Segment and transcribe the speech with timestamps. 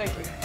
[0.00, 0.39] Thank you.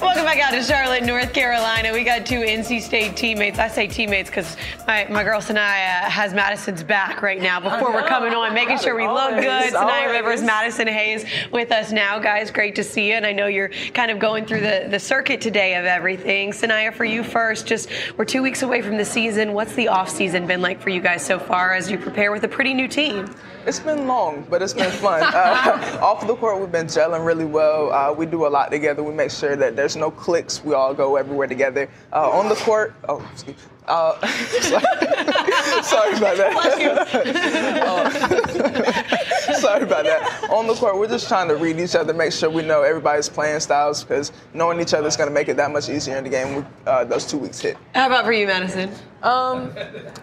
[0.00, 1.92] Welcome back out to Charlotte, North Carolina.
[1.92, 3.58] We got two NC State teammates.
[3.58, 8.06] I say teammates because my, my girl Saniya has Madison's back right now before we're
[8.06, 9.74] coming on, making sure we look Always, good.
[9.74, 10.10] Saniya always.
[10.12, 12.18] Rivers, Madison Hayes with us now.
[12.18, 13.14] Guys, great to see you.
[13.14, 16.52] And I know you're kind of going through the, the circuit today of everything.
[16.52, 19.52] Saniya, for you first, just we're two weeks away from the season.
[19.52, 22.44] What's the off season been like for you guys so far as you prepare with
[22.44, 23.34] a pretty new team?
[23.66, 25.20] It's been long, but it's been fun.
[25.40, 27.92] Uh, off the court, we've been gelling really well.
[27.92, 29.02] Uh, we do a lot together.
[29.02, 30.64] We make sure that there's no cliques.
[30.64, 31.88] We all go everywhere together.
[32.12, 33.62] Uh, on the court, oh, excuse me.
[33.86, 34.14] Uh,
[34.60, 34.84] sorry.
[35.82, 37.82] sorry about that.
[37.82, 38.10] Uh,
[39.54, 40.48] sorry about that.
[40.50, 43.28] On the court, we're just trying to read each other, make sure we know everybody's
[43.28, 46.24] playing styles, because knowing each other is going to make it that much easier in
[46.24, 46.54] the game.
[46.56, 47.76] when Uh, those two weeks hit.
[47.94, 48.90] How about for you, Madison?
[49.22, 49.72] Um,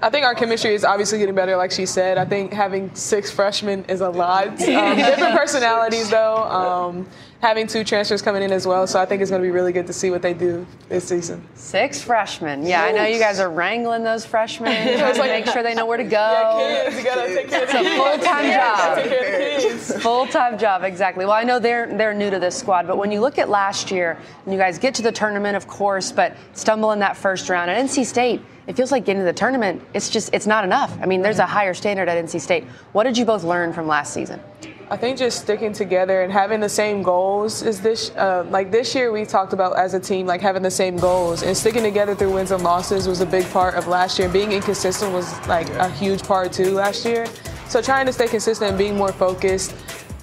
[0.01, 2.17] I think our chemistry is obviously getting better, like she said.
[2.17, 4.47] I think having six freshmen is a lot.
[4.77, 6.43] Um, different personalities, though.
[6.43, 7.07] Um,
[7.41, 9.71] having two transfers coming in as well, so I think it's going to be really
[9.71, 11.43] good to see what they do this season.
[11.55, 12.65] Six freshmen.
[12.65, 15.85] Yeah, I know you guys are wrangling those freshmen, trying to make sure they know
[15.85, 16.83] where to go.
[16.85, 18.95] kids, you gotta take care of It's a full-time job.
[18.97, 20.03] Take care of the kids.
[20.03, 21.25] Full-time job, exactly.
[21.25, 23.89] Well, I know they're they're new to this squad, but when you look at last
[23.91, 27.49] year, and you guys get to the tournament, of course, but stumble in that first
[27.49, 28.41] round at NC State.
[28.67, 29.81] It feels like getting to the tournament.
[29.93, 30.95] It's just it's not enough.
[31.01, 32.65] I mean, there's a higher standard at NC State.
[32.91, 34.41] What did you both learn from last season?
[34.89, 38.11] I think just sticking together and having the same goals is this.
[38.11, 41.43] Uh, like this year, we talked about as a team, like having the same goals
[41.43, 44.29] and sticking together through wins and losses was a big part of last year.
[44.29, 47.25] Being inconsistent was like a huge part too last year.
[47.67, 49.75] So trying to stay consistent and being more focused,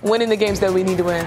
[0.02, 1.26] winning the games that we need to win.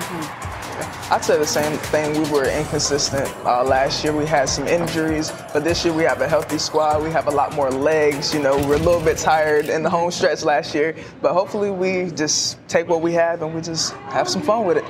[1.09, 2.21] I'd say the same thing.
[2.21, 4.13] We were inconsistent uh, last year.
[4.13, 7.01] We had some injuries, but this year we have a healthy squad.
[7.01, 8.33] We have a lot more legs.
[8.33, 11.71] You know, we're a little bit tired in the home stretch last year, but hopefully
[11.71, 14.85] we just take what we have and we just have some fun with it.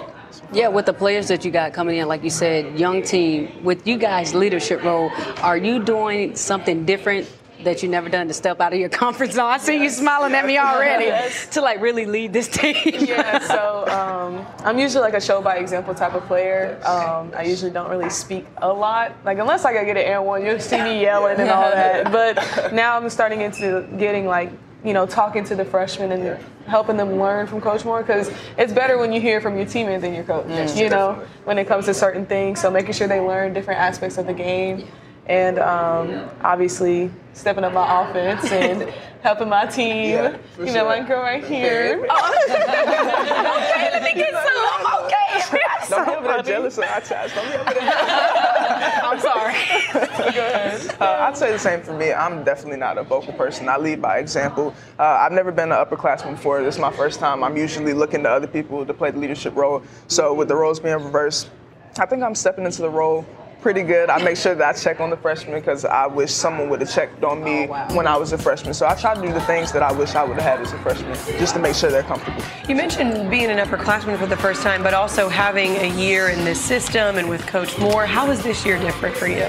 [0.51, 3.85] Yeah, with the players that you got coming in, like you said, young team, with
[3.85, 5.11] you guys' leadership role,
[5.43, 7.31] are you doing something different
[7.63, 9.45] that you never done to step out of your comfort zone?
[9.45, 11.11] I see you smiling at me already
[11.51, 12.75] to like really lead this team.
[12.85, 16.79] yeah, so um, I'm usually like a show by example type of player.
[16.85, 20.45] Um, I usually don't really speak a lot, like unless I get an air one,
[20.45, 22.11] you'll see me yelling and all that.
[22.11, 24.51] But now I'm starting into getting like
[24.83, 28.73] you know talking to the freshmen and helping them learn from Coach Moore because it's
[28.73, 30.75] better when you hear from your teammate than your coach.
[30.75, 32.59] you know, when it comes to certain things.
[32.61, 34.85] So making sure they learn different aspects of the game.
[35.27, 40.11] And um, obviously stepping up my offense and helping my team.
[40.11, 40.85] Yeah, you know, sure.
[40.85, 41.99] my girl right here.
[42.09, 45.03] okay, let me get some.
[45.03, 45.17] Okay.
[45.89, 47.33] Don't be over there jealous of our chats.
[47.33, 47.93] Don't be over there.
[49.03, 49.55] I'm sorry.
[50.99, 52.11] Uh, I'd say the same for me.
[52.11, 53.69] I'm definitely not a vocal person.
[53.69, 54.75] I lead by example.
[54.99, 56.61] Uh, I've never been an upperclassman before.
[56.61, 57.43] This is my first time.
[57.43, 59.81] I'm usually looking to other people to play the leadership role.
[60.07, 61.49] So with the roles being reversed,
[61.97, 63.25] I think I'm stepping into the role
[63.61, 64.09] pretty good.
[64.09, 66.91] I make sure that I check on the freshmen because I wish someone would have
[66.91, 68.73] checked on me when I was a freshman.
[68.73, 70.73] So I try to do the things that I wish I would have had as
[70.73, 72.43] a freshman just to make sure they're comfortable.
[72.67, 76.45] You mentioned being an upperclassman for the first time, but also having a year in
[76.45, 78.05] this system and with Coach Moore.
[78.05, 79.47] How is this year different for you?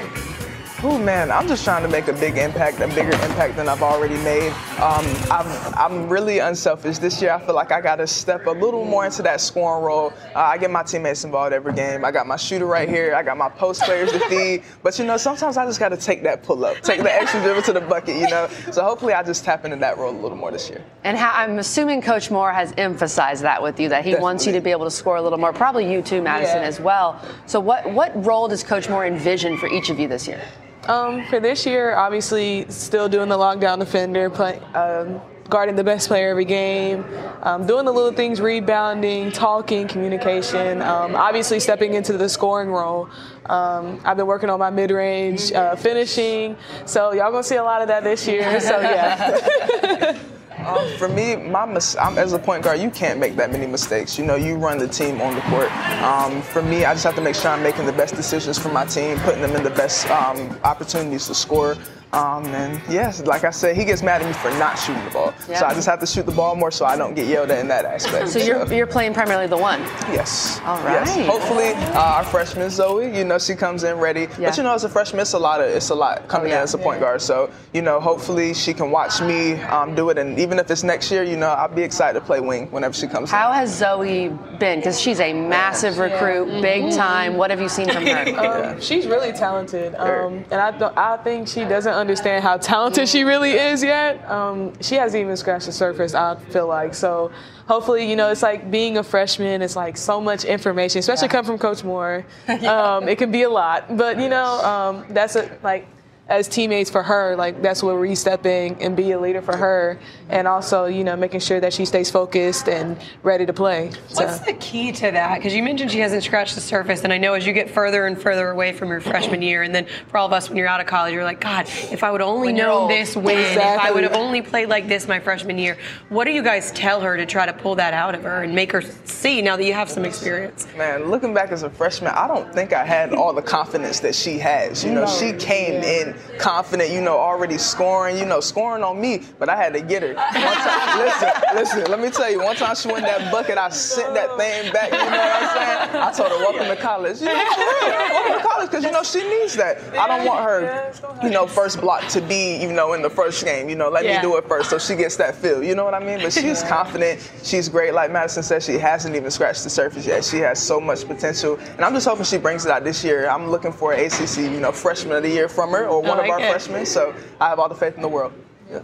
[0.80, 3.82] Oh man, I'm just trying to make a big impact, a bigger impact than I've
[3.82, 4.52] already made.
[4.78, 7.32] Um, I'm, I'm really unselfish this year.
[7.32, 10.12] I feel like I got to step a little more into that scoring role.
[10.36, 12.04] Uh, I get my teammates involved every game.
[12.04, 13.16] I got my shooter right here.
[13.16, 14.62] I got my post players to feed.
[14.84, 17.42] But you know, sometimes I just got to take that pull up, take the extra
[17.42, 18.14] dribble to the bucket.
[18.14, 20.84] You know, so hopefully I just tap into that role a little more this year.
[21.02, 24.52] And how, I'm assuming Coach Moore has emphasized that with you, that he wants you
[24.52, 25.52] to be able to score a little more.
[25.52, 26.68] Probably you too, Madison, Yeah.
[26.68, 27.20] as well.
[27.46, 30.40] So, what what role does Coach Moore envision for each of you this year?
[30.86, 36.08] Um, for this year, obviously, still doing the lockdown defender, play, um, guarding the best
[36.08, 37.04] player every game,
[37.42, 40.80] um, doing the little things, rebounding, talking, communication.
[40.82, 43.08] Um, obviously, stepping into the scoring role.
[43.46, 46.56] Um, I've been working on my mid-range, uh, finishing.
[46.86, 48.60] So y'all gonna see a lot of that this year.
[48.60, 50.18] So yeah.
[50.68, 53.66] Um, for me, my mis- I'm, as a point guard, you can't make that many
[53.66, 54.18] mistakes.
[54.18, 55.72] You know, you run the team on the court.
[56.02, 58.68] Um, for me, I just have to make sure I'm making the best decisions for
[58.68, 61.74] my team, putting them in the best um, opportunities to score.
[62.12, 65.10] Um, and yes, like I said, he gets mad at me for not shooting the
[65.10, 65.34] ball.
[65.48, 65.58] Yeah.
[65.60, 67.58] So I just have to shoot the ball more so I don't get yelled at
[67.58, 68.28] in that aspect.
[68.30, 69.80] So you're you're playing primarily the one.
[70.10, 70.60] Yes.
[70.64, 71.14] All Yes.
[71.26, 74.22] Hopefully, uh, our freshman Zoe, you know, she comes in ready.
[74.38, 74.48] Yeah.
[74.48, 76.54] But you know, as a freshman, it's a lot of it's a lot coming Oh,
[76.54, 76.58] yeah.
[76.58, 77.20] in as a point guard.
[77.20, 80.82] So you know, hopefully she can watch me um, do it, and even if it's
[80.82, 83.30] next year, you know, I'll be excited to play wing whenever she comes.
[83.30, 83.56] How in.
[83.58, 84.28] has Zoe
[84.58, 84.78] been?
[84.78, 87.36] Because she's a massive recruit, big time.
[87.36, 88.24] What have you seen from her?
[88.38, 93.08] Um, she's really talented, um, and I, don't- I think she doesn't understand how talented
[93.08, 94.28] she really is yet.
[94.30, 96.14] Um, she hasn't even scratched the surface.
[96.14, 97.30] I feel like so.
[97.66, 99.60] Hopefully, you know, it's like being a freshman.
[99.60, 101.32] It's like so much information, especially Yeah.
[101.32, 102.24] come from Coach Moore.
[102.48, 105.86] Um, it can be a lot, but you know, um, that's a, like
[106.28, 109.56] as teammates for her, like that's where we step in and be a leader for
[109.56, 109.98] her,
[110.28, 113.90] and also you know making sure that she stays focused and ready to play.
[114.08, 115.36] So- What's the key to that?
[115.38, 118.06] Because you mentioned she hasn't scratched the surface, and I know as you get further
[118.06, 120.68] and further away from your freshman year, and then for all of us when you're
[120.68, 122.90] out of college, you're like, God, if I would only When you're known old.
[122.90, 125.78] this win, if I would have only played like this my freshman year.
[126.10, 128.54] What do you guys tell her to try to pull that out of her and
[128.54, 130.66] make her see now that you have some experience?
[130.76, 134.14] Man, looking back as a freshman, I don't think I had all the confidence that
[134.14, 134.84] she has.
[134.84, 139.22] You know, she came in confident, you know, already scoring, you know, scoring on me,
[139.38, 140.14] but I had to get her.
[140.14, 140.24] One
[140.56, 144.14] time, listen, listen, let me tell you, one time she won that bucket, I sent
[144.14, 146.02] that thing back, you know what I'm saying?
[146.02, 147.20] I told her, welcome to college.
[147.20, 149.78] You know, for real, welcome to college, because, you know, she needs that.
[149.98, 150.92] I don't want her,
[151.22, 154.04] you know, first block to be, you know, in the first game, you know, let
[154.04, 154.16] Yeah.
[154.16, 156.20] me do it first so she gets that feel, you know what I mean?
[156.20, 157.94] But she's confident, she's great.
[157.94, 160.24] Like Madison said, she hasn't even scratched the surface yet.
[160.24, 163.28] She has so much potential, and I'm just hoping she brings it out this year.
[163.28, 166.18] I'm looking for an ACC, you know, freshman of the year from her or one
[166.18, 166.50] like of our it.
[166.50, 166.86] freshmen.
[166.86, 168.32] So I have all the faith in the world.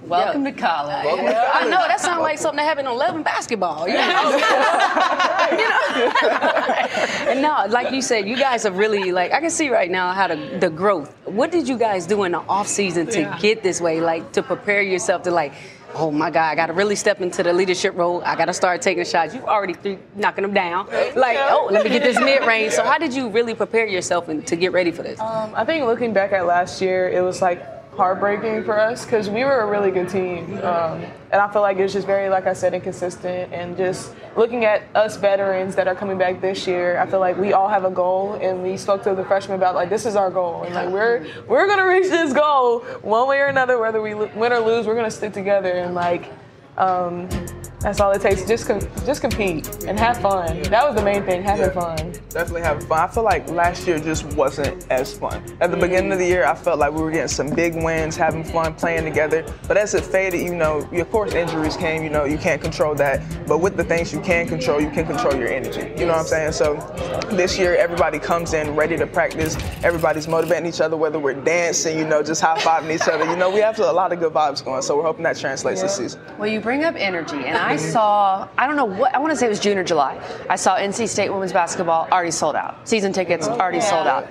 [0.06, 0.94] Welcome to college.
[1.06, 3.86] I know that sounds like something that happened in 11 basketball.
[3.86, 4.00] You know?
[5.54, 7.28] You know?
[7.30, 10.12] and no, like you said, you guys are really like I can see right now
[10.12, 11.14] how the, the growth.
[11.26, 13.38] What did you guys do in the off season to Yeah.
[13.38, 14.00] get this way?
[14.00, 15.52] Like to prepare yourself to like.
[15.94, 16.50] Oh my God!
[16.50, 18.22] I got to really step into the leadership role.
[18.24, 19.34] I got to start taking shots.
[19.34, 20.86] You already th- knocking them down.
[21.14, 22.72] Like, oh, let me get this mid range.
[22.72, 25.20] So, how did you really prepare yourself and to get ready for this?
[25.20, 29.30] Um, I think looking back at last year, it was like heartbreaking for us because
[29.30, 32.28] we were a really good team, um, and I feel like it was just very,
[32.28, 33.52] like I said, inconsistent.
[33.52, 37.36] And just looking at us veterans that are coming back this year, I feel like
[37.36, 40.16] we all have a goal, and we spoke to the freshmen about like this is
[40.16, 44.02] our goal, and like we're we're gonna reach this goal one way or another, whether
[44.02, 44.86] we win or lose.
[44.86, 46.32] We're gonna stick together and like.
[46.76, 47.28] Um,
[47.84, 48.46] that's all it takes.
[48.46, 50.62] Just com- just compete and have fun.
[50.62, 51.96] That was the main thing, having fun.
[52.30, 52.98] Definitely having fun.
[52.98, 55.44] I feel like last year just wasn't as fun.
[55.60, 58.16] At the beginning of the year, I felt like we were getting some big wins,
[58.16, 59.44] having fun, playing together.
[59.68, 62.94] But as it faded, you know, of course injuries came, you know, you can't control
[62.94, 63.22] that.
[63.46, 65.92] But with the things you can control, you can control your energy.
[66.00, 66.52] You know what I'm saying?
[66.52, 66.76] So
[67.32, 69.56] this year, everybody comes in ready to practice.
[69.84, 73.26] Everybody's motivating each other, whether we're dancing, you know, just high fiving each other.
[73.26, 74.80] You know, we have a lot of good vibes going.
[74.80, 76.20] So we're hoping that translates this season.
[76.38, 79.36] Well, you bring up energy, and I saw, I don't know what, I want to
[79.36, 80.20] say it was June or July.
[80.48, 82.88] I saw NC State women's basketball already sold out.
[82.88, 84.28] Season tickets already sold out.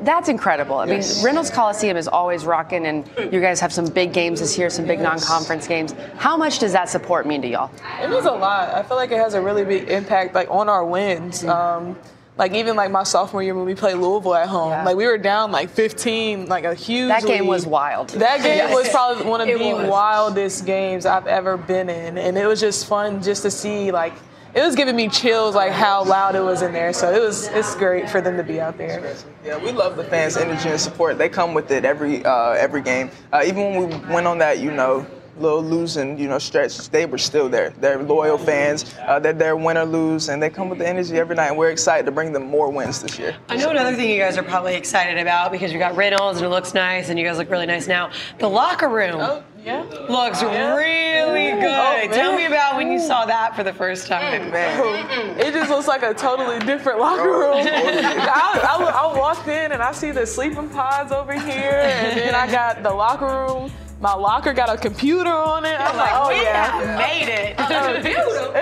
[0.00, 0.78] That's incredible.
[0.78, 4.56] I mean, Reynolds Coliseum is always rocking, and you guys have some big games this
[4.58, 5.94] year, some big non conference games.
[6.16, 7.70] How much does that support mean to y'all?
[8.00, 8.74] It means a lot.
[8.74, 11.44] I feel like it has a really big impact, like on our wins.
[11.44, 11.96] Um,
[12.38, 14.84] like even like my sophomore year when we played Louisville at home, Yeah.
[14.84, 17.08] like we were down like 15, like a huge.
[17.08, 17.48] That game lead.
[17.48, 18.10] was wild.
[18.10, 18.74] That game Yes.
[18.74, 19.86] was probably one of It the was.
[19.88, 24.12] wildest games I've ever been in, and it was just fun just to see like.
[24.54, 26.94] It was giving me chills, like how loud it was in there.
[26.94, 29.14] So it was, it's great for them to be out there.
[29.44, 31.18] Yeah, we love the fans' energy and support.
[31.18, 33.10] They come with it every uh, every game.
[33.30, 35.04] Uh, even when we went on that, you know,
[35.38, 37.70] little losing, you know, stretch, they were still there.
[37.80, 38.84] They're loyal fans.
[39.06, 41.48] Uh, they're there win or lose, and they come with the energy every night.
[41.48, 43.36] And we're excited to bring them more wins this year.
[43.48, 46.46] I know another thing you guys are probably excited about because you got Reynolds and
[46.46, 48.10] it looks nice and you guys look really nice now.
[48.38, 49.82] The locker room Oh, yeah.
[50.08, 51.64] looks really good.
[51.64, 54.50] Oh, Tell me about when you saw that for the first time.
[54.50, 57.54] Man, It just looks like a totally different locker room.
[57.66, 62.34] I, I, I walked in and I see the sleeping pods over here, and then
[62.34, 63.70] I got the locker room.
[64.06, 65.80] My locker got a computer on it.
[65.80, 66.70] I'm like, oh we yeah.
[66.70, 67.58] have made it.
[67.58, 67.60] It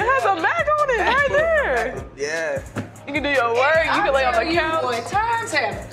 [0.00, 2.02] has a Mac on it right there.
[2.16, 2.62] yeah.
[3.06, 3.84] You can do your work.
[3.84, 5.04] You can lay on the couch.
[5.10, 5.90] times have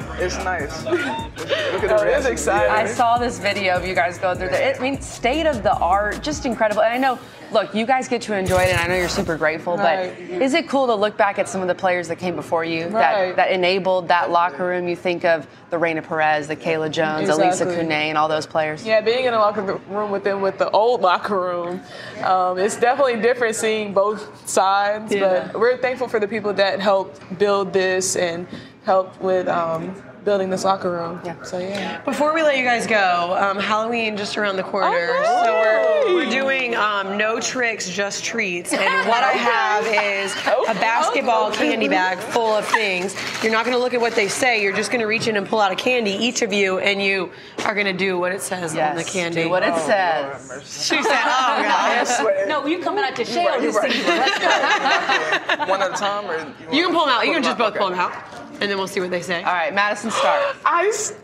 [0.18, 0.84] It's nice.
[0.86, 2.70] Look at the Oh, it's exciting.
[2.70, 4.74] I saw this video of you guys go through there.
[4.74, 6.82] I mean, state of the art, just incredible.
[6.82, 7.18] And I know,
[7.52, 9.76] look, you guys get to enjoy it, and I know you're super grateful.
[9.76, 10.14] Right.
[10.16, 12.64] But is it cool to look back at some of the players that came before
[12.64, 12.92] you Right.
[13.34, 14.88] that, that enabled that locker room?
[14.88, 17.76] You think of the Raina Perez, the Kayla Jones, Elissa Exactly.
[17.76, 18.86] Kune, and all those players.
[18.86, 21.80] Yeah, being in a locker room with them with the old locker room,
[22.24, 25.12] um, it's definitely different seeing both sides.
[25.12, 25.48] Yeah.
[25.52, 28.46] But we're thankful for the people that helped build this and
[28.86, 29.94] helped with um,
[30.26, 31.20] building this locker room.
[31.24, 31.40] Yeah.
[31.44, 32.02] So yeah.
[32.02, 34.88] Before we let you guys go, um, Halloween just around the corner.
[34.90, 38.72] Oh, so we're, we're doing um, no tricks, just treats.
[38.72, 40.32] And what I have is
[40.68, 43.14] a basketball candy bag full of things.
[43.42, 44.60] You're not going to look at what they say.
[44.62, 47.00] You're just going to reach in and pull out a candy, each of you, and
[47.00, 47.30] you
[47.64, 49.44] are going to do what it says Yes, on the candy.
[49.44, 50.50] do what it says.
[50.64, 53.92] she said, "Oh God." No, you coming out to You shell right, you this right.
[53.92, 54.08] season.
[54.08, 55.70] Let's.
[55.70, 57.24] One at a time, or You can pull them out.
[57.26, 57.78] You can just both Okay.
[57.78, 58.12] pull them out,
[58.60, 59.42] and then we'll see what they say.
[59.42, 60.56] All right, Madison, start.
[60.64, 61.14] I, s-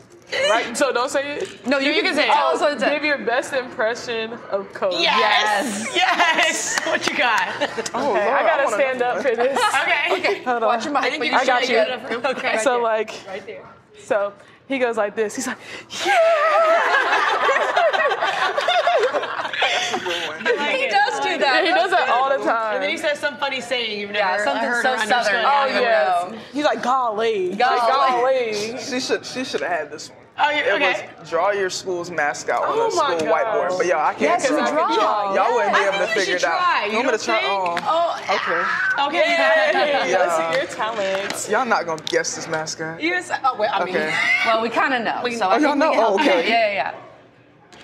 [0.49, 0.75] Right?
[0.75, 1.67] So don't say it.
[1.67, 2.33] No, you, can say it.
[2.33, 2.95] Tell us what it said.
[2.95, 4.95] Give your best impression of Coach.
[4.99, 5.95] Yes.
[5.95, 6.81] Yes.
[6.87, 7.49] What you got?
[7.93, 9.59] Oh, Okay, Lord, I gotta wanna stand up for this.
[9.83, 10.13] Okay.
[10.19, 10.43] Okay.
[10.45, 10.69] Hold on.
[10.69, 11.03] Watch your mic.
[11.03, 11.69] I think you I got you.
[11.69, 12.57] get it up for- Okay.
[12.63, 13.67] So like, right there.
[13.99, 14.33] so
[14.69, 15.37] he goes like this.
[15.37, 15.59] He's like,
[15.91, 16.09] He
[20.89, 21.02] does
[21.43, 21.65] do that.
[21.67, 22.75] he does that all the time.
[22.75, 25.45] And then he says some funny saying you've Yeah, something heard so or southern.
[25.45, 26.35] Oh Yeah, yes.
[26.53, 27.79] He's like golly, Golly.
[27.79, 28.79] Like, golly.
[28.79, 30.19] She should she should have had this one.
[30.39, 31.09] Oh, you, It okay.
[31.21, 33.45] was draw your school's mascot on Oh a my school gosh.
[33.45, 33.77] whiteboard.
[33.79, 34.67] But yo, I can't Yes, do you it.
[34.73, 35.35] draw.
[35.35, 36.59] Y'all wouldn't be able to figure it out.
[36.59, 36.87] try.
[36.87, 37.39] You want me don't to try?
[37.41, 37.53] think?
[37.53, 38.63] Oh, oh okay.
[39.09, 39.37] Okay.
[39.37, 40.19] Hey, Yeah.
[40.19, 41.49] let's see your talent.
[41.51, 43.03] Y'all not gonna guess this mascot.
[43.03, 43.31] Yes.
[43.45, 44.15] Oh, well, I mean, Okay.
[44.47, 45.29] Well, we kind of know.
[45.37, 45.93] so Oh, I y'all we know?
[45.93, 46.21] can Oh, you.
[46.31, 46.49] okay.
[46.49, 46.95] Yeah, yeah, yeah.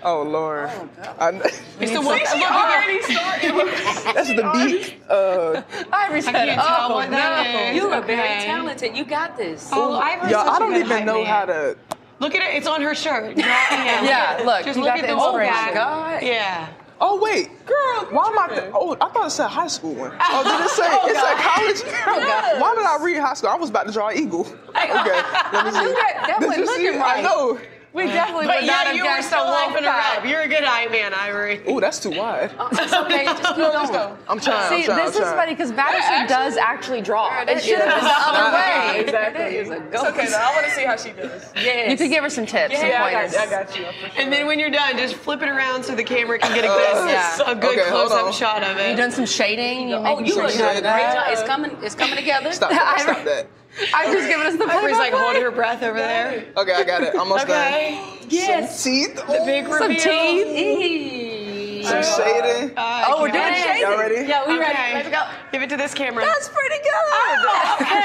[0.02, 0.71] Oh Lord.
[1.19, 1.43] I kn-
[1.81, 2.19] It's the one.
[2.19, 4.14] Look, look, Already started.
[4.14, 4.97] That's the beat.
[5.09, 5.62] Uh,
[5.93, 7.61] Ivory said, can't tell oh, what that no.
[7.71, 7.76] is.
[7.76, 8.97] you are very talented.
[8.97, 9.69] You got this.
[9.73, 11.26] Oh, Ivory's y'all, such I a don't even hype know man.
[11.26, 11.76] how to.
[12.21, 12.57] Look at it.
[12.57, 13.37] It's on her shirt.
[13.37, 14.02] yeah.
[14.05, 15.75] Yeah, look, Just look at the the whole inspiration.
[15.75, 16.23] God.
[16.23, 16.69] Yeah.
[17.00, 18.49] Oh wait, Girl, why am I?
[18.49, 18.73] tripping.
[18.75, 20.12] Oh, I thought it said high school one.
[20.21, 20.85] Oh, did it say?
[21.11, 22.61] it said college.
[22.61, 23.50] Why did I read high school?
[23.50, 24.40] I was about to draw eagle.
[24.71, 25.81] Okay, let me see.
[25.83, 26.85] You got definitely Did you see?
[26.87, 27.59] looking I know.
[27.95, 30.25] We definitely But would not yeah, have you were guessed still a hyping her up.
[30.26, 31.62] You're a good eye man, Ivory.
[31.68, 32.50] Ooh, that's too wide.
[32.73, 33.25] It's okay.
[33.25, 34.16] Just keep going.
[34.28, 34.68] I'm trying.
[34.68, 34.85] See, I'm trying.
[34.85, 35.37] this I'm is trying.
[35.37, 37.42] funny because Madison does actually draw.
[37.42, 39.00] It should have been the Uh, other way.
[39.00, 39.45] Exactly.
[39.57, 40.37] It's a It's okay though.
[40.37, 41.50] I want to see how she does.
[41.57, 41.90] Yes.
[41.90, 43.85] You could give her some tips, some Yeah, I got, I got you.
[43.87, 46.64] For And then when you're done, just flip it around so the camera can get
[46.64, 47.38] a good, Yeah.
[47.50, 48.87] a good Okay, close-up shot of it.
[48.88, 48.97] You it.
[48.97, 49.88] done some shading?
[49.88, 50.61] You Oh, you some look shit.
[50.61, 50.83] great.
[50.83, 51.25] job.
[51.30, 51.76] It's coming.
[51.83, 52.52] It's coming together.
[52.52, 53.00] Stop that.
[53.00, 53.47] Stop that.
[53.95, 55.19] I'm just giving us the Ivory's like play-by-play.
[55.19, 56.45] holding her breath over there.
[56.57, 57.15] Okay, I got it.
[57.17, 57.95] Almost Okay.
[57.95, 58.19] done.
[58.29, 58.81] Yes.
[58.83, 59.15] Some teeth.
[59.17, 59.79] The big reveal.
[59.79, 61.87] Some teeth.
[61.87, 62.77] Some oh, shading.
[62.77, 63.63] Uh, oh, we're doing Okay.
[63.63, 63.83] shading.
[63.83, 64.27] Y'all ready?
[64.29, 64.61] Yeah, we Okay.
[64.61, 64.95] ready.
[64.95, 65.23] Let's go.
[65.53, 66.25] Give it to this camera.
[66.25, 66.93] That's pretty good.
[66.93, 67.97] Oh, okay.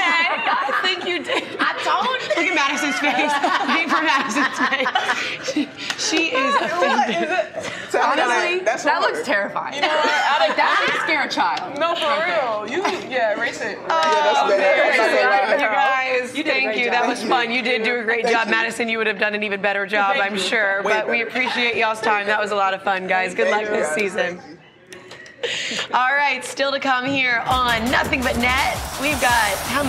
[0.46, 1.44] I think you did.
[1.60, 2.28] I told you.
[2.38, 3.34] Look at Madison's face.
[3.68, 5.68] Wait for Madison's face.
[5.98, 6.70] She is offended.
[6.70, 7.83] Tell me Honestly, that.
[8.74, 9.14] That's that hard.
[9.14, 9.82] looks terrifying.
[10.44, 11.78] Like that should scare a child.
[11.78, 12.68] No, for real.
[12.68, 13.78] You, yeah, erase it.
[13.78, 14.58] Yeah, that's oh, bad.
[14.58, 16.36] Very That's not good, you guys.
[16.36, 16.84] You Thank you.
[16.84, 16.92] job.
[16.92, 17.50] That was fun.
[17.50, 18.50] You did do a great Thank job, you.
[18.50, 18.88] Madison.
[18.90, 20.40] You would have done an even better job, I'm you.
[20.40, 20.82] sure.
[20.82, 22.26] Way But we appreciate y'all's time.
[22.26, 23.34] That was a lot of fun, guys.
[23.34, 23.94] Good luck Thank you, this guys.
[23.94, 24.58] season.
[25.94, 28.76] All right, still to come here on Nothing But Net.
[29.00, 29.82] We've got how many?